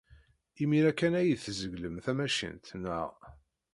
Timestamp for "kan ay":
0.93-1.31